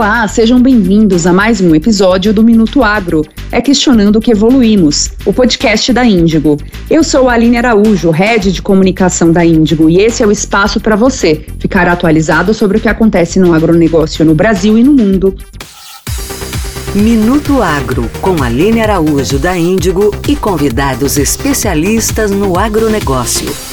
[0.00, 3.22] Olá, sejam bem-vindos a mais um episódio do Minuto Agro.
[3.52, 6.56] É questionando que evoluímos, o podcast da Índigo.
[6.88, 10.80] Eu sou a Aline Araújo, head de comunicação da Índigo, e esse é o espaço
[10.80, 15.36] para você ficar atualizado sobre o que acontece no agronegócio no Brasil e no mundo.
[16.94, 23.69] Minuto Agro, com Aline Araújo da Índigo e convidados especialistas no agronegócio.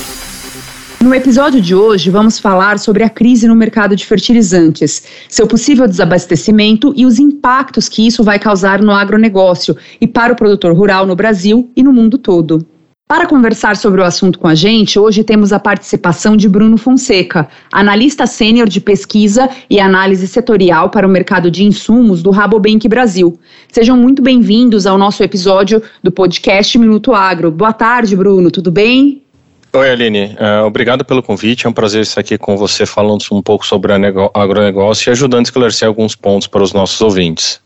[0.99, 5.87] No episódio de hoje, vamos falar sobre a crise no mercado de fertilizantes, seu possível
[5.87, 11.05] desabastecimento e os impactos que isso vai causar no agronegócio e para o produtor rural
[11.05, 12.65] no Brasil e no mundo todo.
[13.07, 17.47] Para conversar sobre o assunto com a gente, hoje temos a participação de Bruno Fonseca,
[17.71, 23.39] analista sênior de pesquisa e análise setorial para o mercado de insumos do Rabobank Brasil.
[23.71, 27.49] Sejam muito bem-vindos ao nosso episódio do podcast Minuto Agro.
[27.49, 29.23] Boa tarde, Bruno, tudo bem?
[29.73, 30.35] Oi, Aline.
[30.39, 31.65] Uh, obrigado pelo convite.
[31.65, 33.91] É um prazer estar aqui com você falando um pouco sobre
[34.33, 37.59] agronegócio e ajudando a esclarecer alguns pontos para os nossos ouvintes.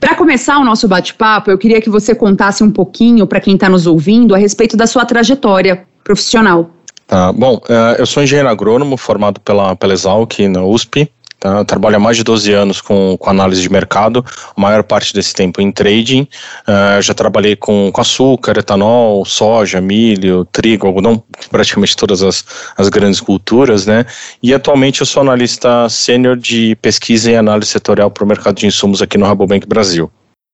[0.00, 3.68] Para começar o nosso bate-papo, eu queria que você contasse um pouquinho para quem está
[3.68, 6.70] nos ouvindo a respeito da sua trajetória profissional.
[7.06, 11.10] Tá, bom, uh, eu sou engenheiro agrônomo formado pela, pela Exalc na USP.
[11.40, 11.58] Tá?
[11.58, 14.24] Eu trabalho há mais de 12 anos com, com análise de mercado,
[14.56, 16.22] a maior parte desse tempo em trading.
[16.66, 22.44] Uh, já trabalhei com, com açúcar, etanol, soja, milho, trigo, algodão, praticamente todas as,
[22.76, 24.04] as grandes culturas, né?
[24.42, 28.66] E atualmente eu sou analista sênior de pesquisa e análise setorial para o mercado de
[28.66, 30.10] insumos aqui no Rabobank Brasil.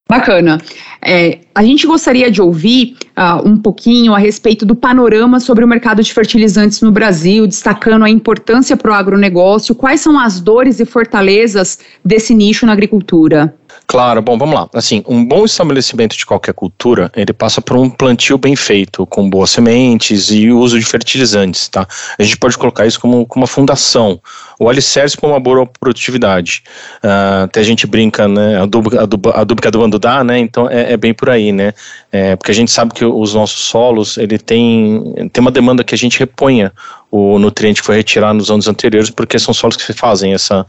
[0.09, 0.61] Bacana.
[1.03, 5.69] É, a gente gostaria de ouvir uh, um pouquinho a respeito do panorama sobre o
[5.69, 10.79] mercado de fertilizantes no Brasil, destacando a importância para o agronegócio, quais são as dores
[10.79, 13.55] e fortalezas desse nicho na agricultura.
[13.87, 14.69] Claro, bom, vamos lá.
[14.75, 19.29] Assim, um bom estabelecimento de qualquer cultura, ele passa por um plantio bem feito, com
[19.29, 21.87] boas sementes e uso de fertilizantes, tá?
[22.19, 24.21] A gente pode colocar isso como, como uma fundação,
[24.59, 26.63] o alicerce para uma boa produtividade.
[27.05, 30.93] Uh, até a gente brinca, né, adubo, adubo, adubo que adubando dá, né, então é,
[30.93, 31.75] é, bem por aí, né,
[32.11, 35.95] é, porque a gente sabe que os nossos solos, ele tem, tem uma demanda que
[35.95, 36.73] a gente reponha
[37.17, 40.67] o nutriente que foi retirado nos anos anteriores, porque são solos que fazem essa,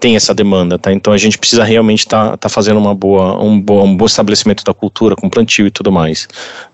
[0.00, 0.92] tem essa demanda, tá?
[0.92, 4.04] Então a gente precisa realmente estar tá, tá fazendo uma boa, um, bom, um bom
[4.04, 6.26] estabelecimento da cultura, com plantio e tudo mais,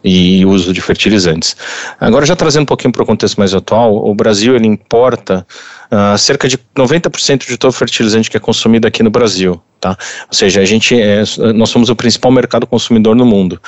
[0.03, 1.55] e uso de fertilizantes.
[2.01, 5.47] Agora já trazendo um pouquinho para o contexto mais atual, o Brasil ele importa
[5.93, 9.61] uh, cerca de 90% de todo o fertilizante que é consumido aqui no Brasil.
[9.81, 9.97] Tá?
[10.29, 11.23] Ou seja, a gente é,
[11.55, 13.59] nós somos o principal mercado consumidor no mundo.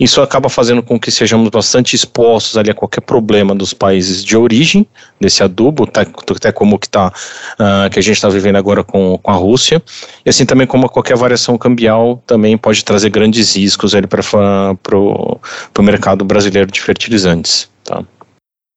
[0.00, 4.36] Isso acaba fazendo com que sejamos bastante expostos ali a qualquer problema dos países de
[4.36, 4.84] origem
[5.20, 7.12] desse adubo, tá, até como que, tá,
[7.54, 9.80] uh, que a gente está vivendo agora com, com a Rússia,
[10.26, 13.92] e assim também como qualquer variação cambial também pode trazer grandes riscos
[14.82, 15.38] para o
[15.82, 17.70] mercado brasileiro de fertilizantes.
[17.84, 18.02] Tá?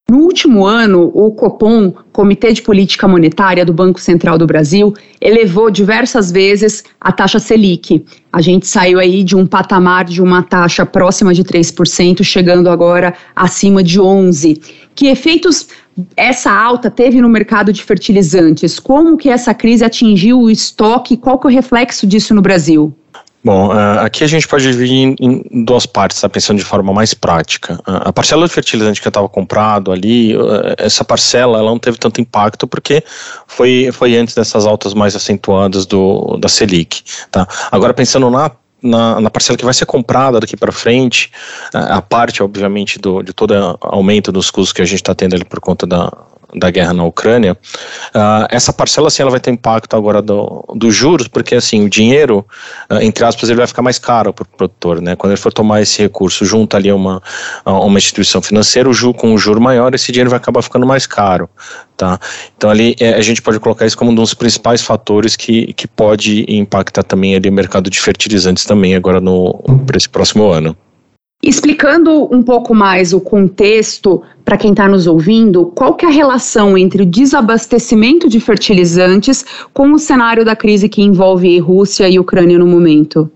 [0.09, 5.71] No último ano, o Copom, Comitê de Política Monetária do Banco Central do Brasil, elevou
[5.71, 8.05] diversas vezes a taxa Selic.
[8.31, 13.15] A gente saiu aí de um patamar de uma taxa próxima de 3%, chegando agora
[13.35, 14.61] acima de 11.
[14.93, 15.67] Que efeitos
[16.15, 18.79] essa alta teve no mercado de fertilizantes?
[18.79, 21.17] Como que essa crise atingiu o estoque?
[21.17, 22.95] Qual que é o reflexo disso no Brasil?
[23.43, 26.29] Bom, uh, aqui a gente pode dividir em, duas partes, tá?
[26.29, 27.73] pensando de forma mais prática.
[27.85, 31.77] Uh, a parcela de fertilizante que eu estava comprado ali, uh, essa parcela ela não
[31.77, 33.03] teve tanto impacto porque
[33.45, 37.03] foi, foi antes dessas altas mais acentuadas do, da Selic.
[37.29, 37.45] Tá?
[37.69, 38.49] Agora, pensando na
[38.81, 41.31] na, na, parcela que vai ser comprada daqui para frente,
[41.73, 45.45] a parte, obviamente, do, de todo aumento dos custos que a gente está tendo ali
[45.45, 46.11] por conta da,
[46.55, 47.57] da guerra na Ucrânia,
[48.15, 51.89] uh, essa parcela assim, ela vai ter impacto agora dos do juros, porque assim, o
[51.89, 52.45] dinheiro,
[52.89, 55.15] uh, entre aspas, ele vai ficar mais caro para o produtor, né?
[55.15, 57.21] Quando ele for tomar esse recurso junto ali a uma,
[57.65, 61.05] uma instituição financeira, o juro, com um juro maior, esse dinheiro vai acabar ficando mais
[61.07, 61.49] caro,
[61.97, 62.19] tá?
[62.55, 65.87] Então ali é, a gente pode colocar isso como um dos principais fatores que, que
[65.87, 69.53] pode impactar também ali o mercado de fertilizantes também agora no,
[69.85, 70.75] para esse próximo ano.
[71.45, 76.11] Explicando um pouco mais o contexto para quem está nos ouvindo, qual que é a
[76.11, 79.43] relação entre o desabastecimento de fertilizantes
[79.73, 83.29] com o cenário da crise que envolve Rússia e Ucrânia no momento?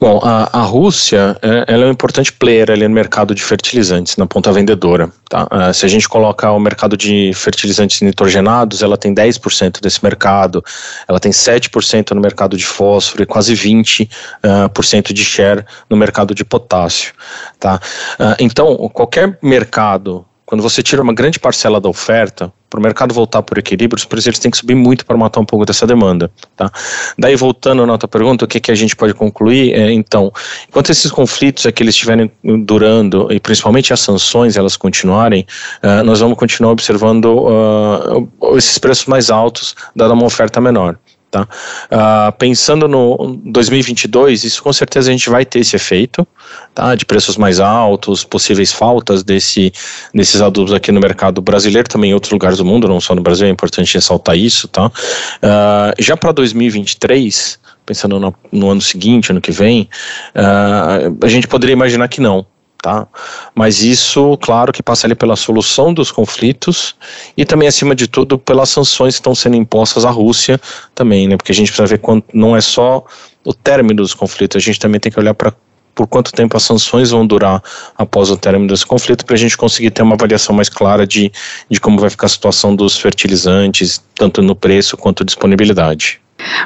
[0.00, 4.16] Bom, a, a Rússia é, ela é um importante player ali no mercado de fertilizantes,
[4.16, 5.10] na ponta vendedora.
[5.28, 5.46] Tá?
[5.50, 10.64] Uh, se a gente coloca o mercado de fertilizantes nitrogenados, ela tem 10% desse mercado,
[11.06, 15.64] ela tem 7% no mercado de fósforo e quase 20% uh, por cento de share
[15.90, 17.12] no mercado de potássio.
[17.60, 17.80] Tá?
[18.18, 23.14] Uh, então, qualquer mercado quando você tira uma grande parcela da oferta, para o mercado
[23.14, 25.86] voltar por equilíbrio, os preços eles têm que subir muito para matar um pouco dessa
[25.86, 26.30] demanda.
[26.56, 26.70] Tá?
[27.18, 29.72] Daí, voltando à outra pergunta, o que, que a gente pode concluir?
[29.72, 30.32] É, então,
[30.68, 32.30] enquanto esses conflitos aqui eles estiverem
[32.64, 35.46] durando, e principalmente as sanções elas continuarem,
[35.82, 40.98] uh, nós vamos continuar observando uh, esses preços mais altos, dada uma oferta menor.
[41.30, 41.42] Tá?
[41.42, 46.26] Uh, pensando no 2022, isso com certeza a gente vai ter esse efeito
[46.74, 46.94] tá?
[46.94, 49.70] de preços mais altos, possíveis faltas desse,
[50.14, 53.20] desses adubos aqui no mercado brasileiro, também em outros lugares do mundo, não só no
[53.20, 54.68] Brasil, é importante ressaltar isso.
[54.68, 54.86] Tá?
[54.86, 59.88] Uh, já para 2023, pensando no, no, ano seguinte, ano que vem,
[60.34, 62.46] uh, a gente poderia imaginar que não
[62.80, 63.06] tá?
[63.54, 66.94] Mas isso, claro, que passa ali pela solução dos conflitos
[67.36, 70.60] e também, acima de tudo, pelas sanções que estão sendo impostas à Rússia
[70.94, 71.36] também, né?
[71.36, 73.04] Porque a gente precisa ver quanto, não é só
[73.44, 75.52] o término dos conflitos, a gente também tem que olhar para
[75.94, 77.60] por quanto tempo as sanções vão durar
[77.96, 81.32] após o término desse conflito, para a gente conseguir ter uma avaliação mais clara de,
[81.68, 86.20] de como vai ficar a situação dos fertilizantes, tanto no preço quanto disponibilidade.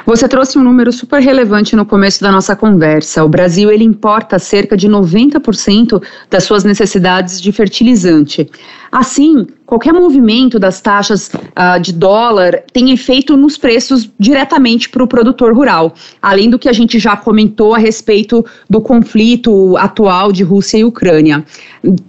[0.05, 3.23] Você trouxe um número super relevante no começo da nossa conversa.
[3.23, 8.49] O Brasil ele importa cerca de 90% das suas necessidades de fertilizante.
[8.91, 15.07] Assim, qualquer movimento das taxas uh, de dólar tem efeito nos preços diretamente para o
[15.07, 20.43] produtor rural, além do que a gente já comentou a respeito do conflito atual de
[20.43, 21.43] Rússia e Ucrânia.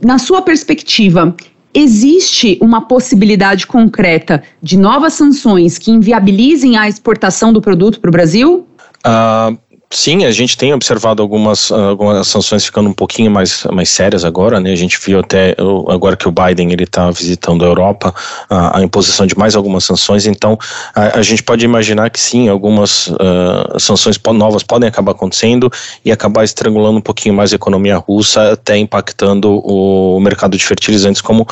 [0.05, 1.35] Na sua perspectiva,
[1.75, 8.13] Existe uma possibilidade concreta de novas sanções que inviabilizem a exportação do produto para o
[8.13, 8.67] Brasil?
[9.05, 9.59] Uh,
[9.95, 14.59] Sim, a gente tem observado algumas, algumas sanções ficando um pouquinho mais, mais sérias agora,
[14.59, 14.73] né?
[14.73, 15.55] A gente viu até
[15.89, 18.13] agora que o Biden ele está visitando a Europa
[18.51, 20.27] a, a, imposição de mais algumas sanções.
[20.27, 20.59] Então,
[20.97, 25.71] a, a gente pode imaginar que sim, algumas uh, sanções novas podem acabar acontecendo
[26.05, 31.23] e acabar estrangulando um pouquinho mais a economia russa, até impactando o mercado de fertilizantes,
[31.23, 31.47] como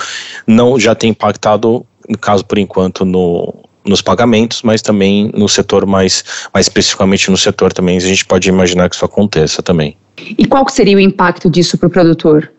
[0.49, 5.87] não já tem impactado, no caso por enquanto no nos pagamentos, mas também no setor
[5.87, 9.97] mais, mais especificamente no setor também, a gente pode imaginar que isso aconteça também.
[10.39, 12.51] E qual seria o impacto disso para o produtor?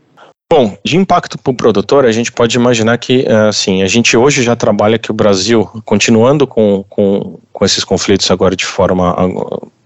[0.52, 4.16] Bom, de impacto para o produtor, a gente pode imaginar que, eh, assim, a gente
[4.16, 9.16] hoje já trabalha que o Brasil, continuando com, com, com esses conflitos agora de forma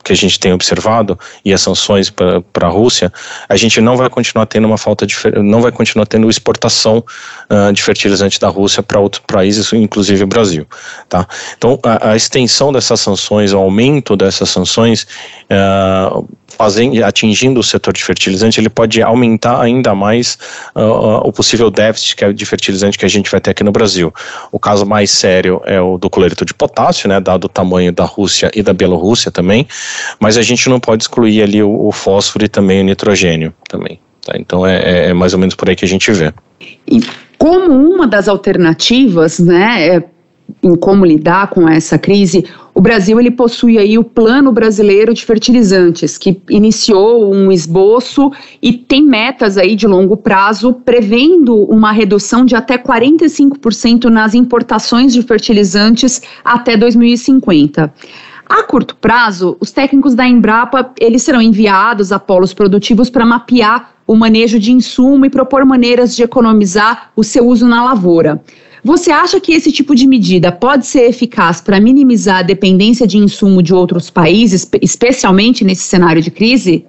[0.07, 3.11] que a gente tem observado e as sanções para a Rússia,
[3.49, 7.03] a gente não vai continuar tendo uma falta de não vai continuar tendo exportação
[7.49, 10.65] uh, de fertilizante da Rússia para outros países, inclusive o Brasil,
[11.09, 11.27] tá?
[11.57, 15.05] Então a, a, extensão dessas sanções, o aumento dessas sanções
[15.51, 16.25] uh,
[16.57, 20.37] fazendo, atingindo o setor de fertilizante, ele pode aumentar ainda mais
[20.75, 24.11] uh, o possível déficit é de fertilizante que a gente vai ter aqui no Brasil.
[24.51, 28.05] O caso mais sério é o do cloreto de potássio, né, dado o tamanho da
[28.05, 29.67] Rússia e da Bielorrússia também,
[30.19, 33.99] mas a gente não pode excluir ali o, o fósforo e também o nitrogênio também.
[34.25, 34.33] Tá?
[34.35, 36.33] Então é, é, é mais ou menos por aí que a gente vê.
[36.87, 37.01] E
[37.37, 40.03] como uma das alternativas, né, é
[40.63, 42.45] em como lidar com essa crise,
[42.77, 48.31] o Brasil ele possui aí o Plano Brasileiro de Fertilizantes, que iniciou um esboço
[48.61, 55.11] e tem metas aí de longo prazo, prevendo uma redução de até 45% nas importações
[55.11, 57.91] de fertilizantes até 2050.
[58.47, 63.89] A curto prazo, os técnicos da Embrapa eles serão enviados a polos produtivos para mapear
[64.05, 68.39] o manejo de insumo e propor maneiras de economizar o seu uso na lavoura.
[68.87, 73.17] Você acha que esse tipo de medida pode ser eficaz para minimizar a dependência de
[73.17, 76.85] insumo de outros países, especialmente nesse cenário de crise?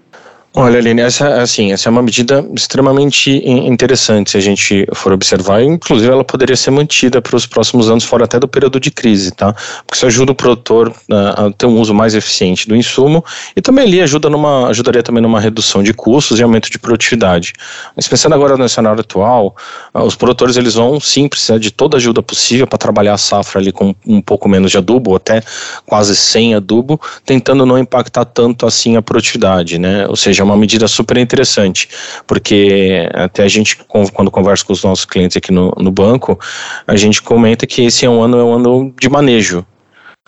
[0.60, 5.62] Olha, Aline, essa, assim, essa é uma medida extremamente interessante se a gente for observar.
[5.62, 9.30] Inclusive, ela poderia ser mantida para os próximos anos, fora até do período de crise,
[9.30, 9.52] tá?
[9.86, 13.24] Porque isso ajuda o produtor uh, a ter um uso mais eficiente do insumo
[13.54, 17.52] e também ali ajuda numa, ajudaria também numa redução de custos e aumento de produtividade.
[17.94, 19.54] Mas pensando agora no cenário atual,
[19.94, 23.18] uh, os produtores eles vão sim precisar de toda a ajuda possível para trabalhar a
[23.18, 25.40] safra ali com um pouco menos de adubo, ou até
[25.86, 30.04] quase sem adubo, tentando não impactar tanto assim a produtividade, né?
[30.08, 31.88] Ou seja, uma medida super interessante,
[32.26, 36.38] porque até a gente, quando conversa com os nossos clientes aqui no, no banco,
[36.86, 39.64] a gente comenta que esse é um ano, é um ano de manejo.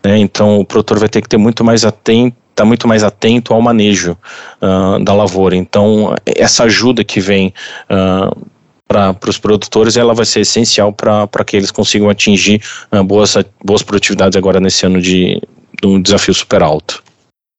[0.05, 0.19] Né?
[0.19, 3.62] Então o produtor vai ter que ter muito mais atento está muito mais atento ao
[3.62, 4.19] manejo
[4.61, 5.57] uh, da lavoura.
[5.57, 7.55] Então, essa ajuda que vem
[7.89, 8.47] uh,
[8.87, 12.61] para os produtores, ela vai ser essencial para que eles consigam atingir
[12.93, 13.35] uh, boas,
[13.65, 15.41] boas produtividades agora nesse ano de,
[15.81, 17.03] de um desafio super alto.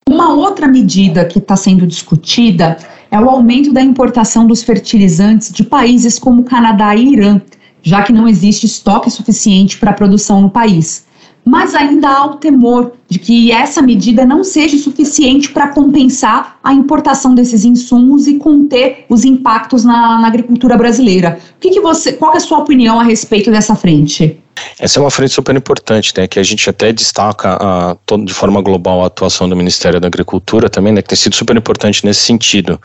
[0.08, 2.76] Uma outra medida que está sendo discutida
[3.10, 7.40] é o aumento da importação dos fertilizantes de países como Canadá e Irã,
[7.82, 11.06] já que não existe estoque suficiente para a produção no país.
[11.44, 16.72] Mas ainda há o temor de que essa medida não seja suficiente para compensar a
[16.72, 21.38] importação desses insumos e conter os impactos na, na agricultura brasileira.
[21.56, 24.41] O que, que você, qual é a sua opinião a respeito dessa frente?
[24.78, 28.34] Essa é uma frente super importante, né, que a gente até destaca a, todo, de
[28.34, 32.04] forma global a atuação do Ministério da Agricultura também, né, que tem sido super importante
[32.04, 32.80] nesse sentido,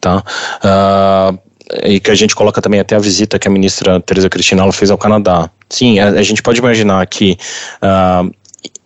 [0.00, 0.22] tá?
[0.64, 1.38] Uh,
[1.84, 4.90] e que a gente coloca também até a visita que a ministra Tereza Cristina fez
[4.90, 5.48] ao Canadá.
[5.68, 7.38] Sim, a, a gente pode imaginar que
[7.82, 8.30] uh,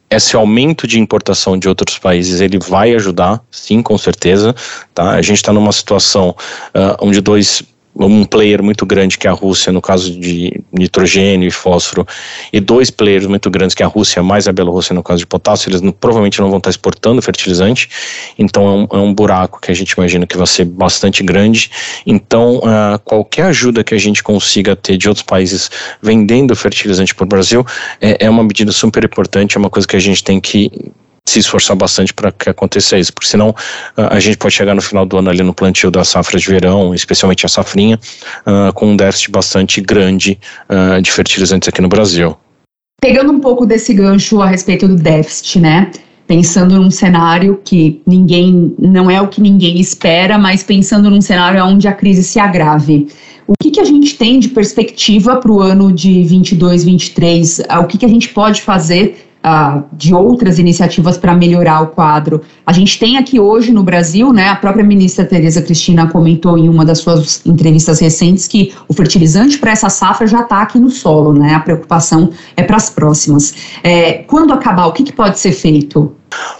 [0.08, 4.54] esse aumento de importação de outros países ele vai ajudar, sim, com certeza.
[4.94, 5.10] Tá?
[5.10, 7.62] A gente está numa situação uh, onde dois
[7.98, 12.06] um player muito grande que é a Rússia, no caso de nitrogênio e fósforo,
[12.52, 15.26] e dois players muito grandes que é a Rússia mais a Bielorrússia no caso de
[15.26, 17.88] potássio, eles não, provavelmente não vão estar exportando fertilizante,
[18.38, 21.70] então é um, é um, buraco que a gente imagina que vai ser bastante grande.
[22.06, 25.70] Então, uh, qualquer ajuda que a gente consiga ter de outros países
[26.02, 27.64] vendendo fertilizante para o Brasil
[28.00, 30.70] é, é uma medida super importante, é uma coisa que a gente tem que
[31.26, 33.54] se esforçar bastante para que aconteça isso, porque senão uh,
[34.10, 36.94] a gente pode chegar no final do ano ali no plantio da safra de verão,
[36.94, 37.98] especialmente a safrinha,
[38.46, 40.38] uh, com um déficit bastante grande
[40.70, 42.36] uh, de fertilizantes aqui no Brasil.
[43.00, 45.90] Pegando um pouco desse gancho a respeito do déficit, né?
[46.26, 51.62] Pensando num cenário que ninguém, não é o que ninguém espera, mas pensando num cenário
[51.64, 53.08] onde a crise se agrave.
[53.46, 57.60] O que, que a gente tem de perspectiva para o ano de 22, 23?
[57.80, 62.42] O que, que a gente pode fazer uh, de outras iniciativas para melhorar o quadro.
[62.66, 66.68] A gente tem aqui hoje no Brasil, né, a própria ministra Tereza Cristina comentou em
[66.68, 70.90] uma das suas entrevistas recentes que o fertilizante para essa safra já está aqui no
[70.90, 71.54] solo, né?
[71.54, 73.54] A preocupação é para as próximas.
[73.82, 76.12] É, quando acabar, o que, que pode ser feito?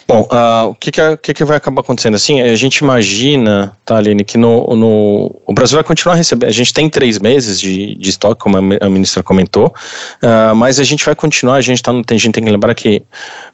[0.09, 2.15] Bom, uh, o que que, que, que, vai acabar acontecendo?
[2.15, 6.49] Assim, a gente imagina, tá, Aline, que no, no, o Brasil vai continuar recebendo.
[6.49, 9.75] A gente tem três meses de, de estoque, como a, ministra comentou,
[10.23, 11.57] uh, mas a gente vai continuar.
[11.57, 13.03] A gente, tá, a gente tem que lembrar que,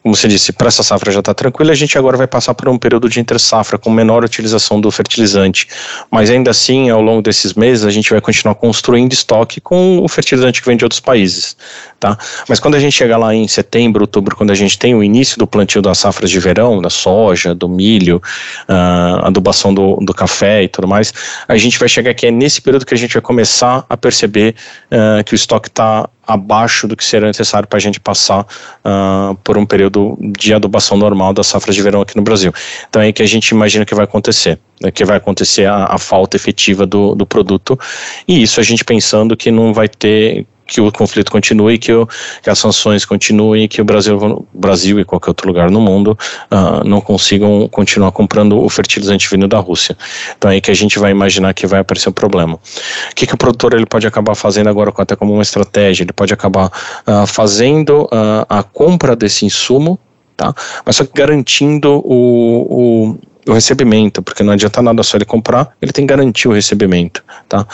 [0.02, 2.68] como você disse, para essa safra já está tranquila, a gente agora vai passar por
[2.68, 5.66] um período de inter-safra com menor utilização do fertilizante.
[6.10, 10.08] Mas ainda assim, ao longo desses meses, a gente vai continuar construindo estoque com o
[10.08, 11.56] fertilizante que vem de outros países.
[11.98, 12.18] Tá?
[12.48, 15.38] Mas quando a gente chegar lá em setembro, outubro, quando a gente tem o início
[15.38, 18.20] do plantio da safras de verão, da soja, do milho,
[18.68, 21.12] uh, adubação do, do café e tudo mais,
[21.48, 24.54] a gente vai chegar aqui, é nesse período que a gente vai começar a perceber
[24.90, 29.34] uh, que o estoque está abaixo do que seria necessário para a gente passar uh,
[29.42, 32.52] por um período de adubação normal das safras de verão aqui no Brasil.
[32.88, 35.86] Então é aí que a gente imagina que vai acontecer, né, que vai acontecer a,
[35.86, 37.78] a falta efetiva do, do produto,
[38.26, 42.06] e isso a gente pensando que não vai ter que o conflito continue, que, o,
[42.42, 46.18] que as sanções continuem, que o Brasil, Brasil e qualquer outro lugar no mundo
[46.50, 49.96] uh, não consigam continuar comprando o fertilizante vindo da Rússia.
[50.36, 52.54] Então é aí que a gente vai imaginar que vai aparecer um problema.
[52.54, 56.04] O que, que o produtor ele pode acabar fazendo agora até como uma estratégia?
[56.04, 59.98] Ele pode acabar uh, fazendo uh, a compra desse insumo,
[60.36, 60.54] tá?
[60.84, 65.74] mas só que garantindo o, o o recebimento, porque não adianta nada só ele comprar,
[65.80, 67.66] ele tem que garantir o recebimento, tá?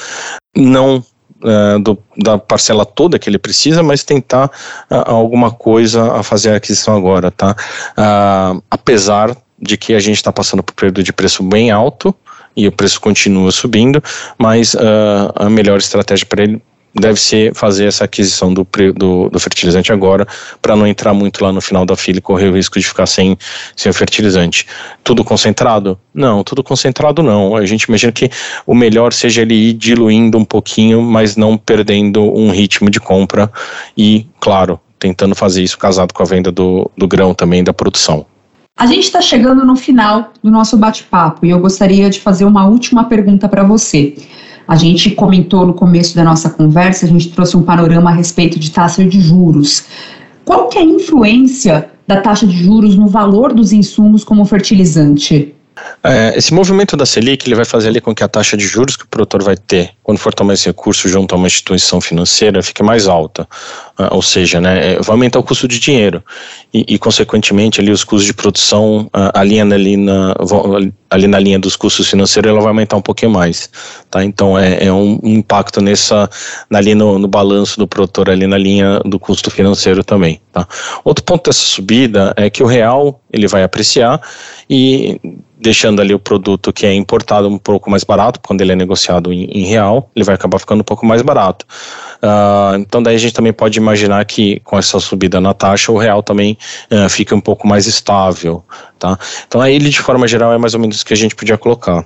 [0.57, 1.05] Não
[1.43, 4.47] uh, do, da parcela toda que ele precisa, mas tentar
[4.91, 7.57] uh, alguma coisa a fazer a aquisição agora, tá?
[7.97, 12.15] Uh, apesar de que a gente está passando por um período de preço bem alto
[12.57, 14.03] e o preço continua subindo,
[14.37, 14.75] mas
[15.35, 16.63] a melhor estratégia para ele
[16.95, 20.27] deve ser fazer essa aquisição do, do, do fertilizante agora,
[20.61, 23.07] para não entrar muito lá no final da fila e correr o risco de ficar
[23.07, 23.37] sem,
[23.77, 24.67] sem o fertilizante.
[25.05, 25.99] Tudo concentrado?
[26.13, 27.57] Não, tudo concentrado não.
[27.57, 28.31] A gente imagina que
[28.67, 33.51] o melhor seja ele ir diluindo um pouquinho, mas não perdendo um ritmo de compra
[33.97, 38.27] e, claro, tentando fazer isso casado com a venda do, do grão também, da produção.
[38.77, 42.67] A gente está chegando no final do nosso bate-papo e eu gostaria de fazer uma
[42.67, 44.15] última pergunta para você.
[44.69, 48.59] A gente comentou no começo da nossa conversa, a gente trouxe um panorama a respeito
[48.59, 49.85] de taxa de juros.
[50.45, 55.55] Qual que é a influência da taxa de juros no valor dos insumos como fertilizante?
[56.03, 58.97] É, esse movimento da Selic ele vai fazer ali com que a taxa de juros
[58.97, 62.63] que o produtor vai ter quando for tomar esse recurso junto a uma instituição financeira
[62.63, 63.49] fique mais alta,
[64.13, 66.23] ou seja, né, é, vai aumentar o custo de dinheiro
[66.73, 70.37] e, e consequentemente ali os custos de produção uh, ali, ali, na,
[71.11, 73.69] ali na linha dos custos financeiros ela vai aumentar um pouquinho mais,
[74.09, 74.25] tá?
[74.25, 76.31] Então é, é um, um, impacto nessa
[76.73, 80.67] ali no, no balanço do produtor ali na linha do custo financeiro também, tá?
[81.05, 84.21] Outro ponto dessa subida é que o real ele vai apreciar
[84.71, 85.21] e
[85.61, 89.33] deixando ali o produto que é importado um pouco mais barato, quando ele é negociado
[89.33, 91.67] em, em real, ele vai acabar ficando um pouco mais barato.
[92.23, 95.99] Uh, então daí a gente também pode imaginar que com essa subida na taxa, o
[95.99, 96.59] real também
[96.91, 98.65] uh, fica um pouco mais estável,
[98.99, 99.19] tá?
[99.47, 101.57] Então aí ele de forma geral é mais ou menos isso que a gente podia
[101.57, 102.05] colocar.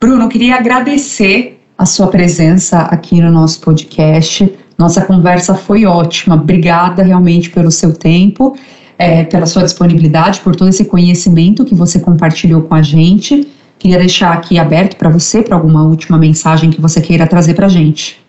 [0.00, 4.52] Bruno, queria agradecer a sua presença aqui no nosso podcast.
[4.78, 6.34] Nossa conversa foi ótima.
[6.34, 8.56] Obrigada realmente pelo seu tempo
[8.98, 13.48] é, pela sua disponibilidade, por todo esse conhecimento que você compartilhou com a gente.
[13.78, 17.66] Queria deixar aqui aberto para você, para alguma última mensagem que você queira trazer para
[17.66, 18.23] a gente.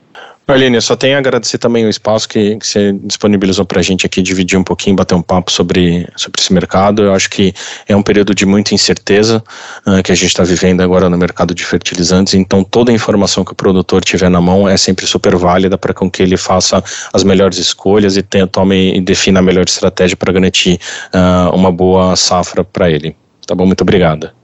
[0.48, 3.84] Aline, eu só tenho a agradecer também o espaço que, que você disponibilizou para a
[3.84, 7.02] gente aqui, dividir um pouquinho, bater um papo sobre, sobre esse mercado.
[7.02, 7.52] Eu acho que
[7.88, 9.44] é um período de muita incerteza
[9.88, 13.44] uh, que a gente está vivendo agora no mercado de fertilizantes, então toda a informação
[13.44, 17.24] que o produtor tiver na mão é sempre super válida para que ele faça as
[17.24, 22.16] melhores escolhas e tenha, tome e defina a melhor estratégia para garantir uh, uma boa
[22.16, 23.16] safra para ele.
[23.48, 23.66] Tá bom?
[23.66, 24.35] Muito obrigada.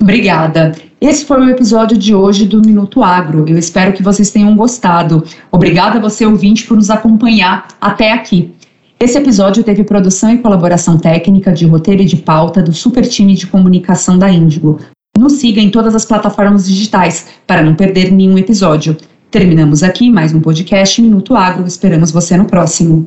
[0.00, 0.72] Obrigada.
[1.00, 3.44] Esse foi o episódio de hoje do Minuto Agro.
[3.48, 5.24] Eu espero que vocês tenham gostado.
[5.50, 8.52] Obrigada a você, ouvinte, por nos acompanhar até aqui.
[9.00, 13.34] Esse episódio teve produção e colaboração técnica de roteiro e de pauta do super time
[13.34, 14.80] de comunicação da Índigo.
[15.16, 18.96] Nos siga em todas as plataformas digitais para não perder nenhum episódio.
[19.30, 21.66] Terminamos aqui mais um podcast Minuto Agro.
[21.66, 23.06] Esperamos você no próximo.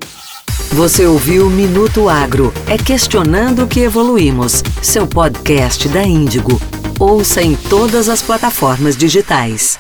[0.72, 2.54] Você ouviu Minuto Agro.
[2.68, 4.64] É questionando que evoluímos.
[4.82, 6.81] Seu podcast da Índigo.
[7.01, 9.79] Ouça em todas as plataformas digitais.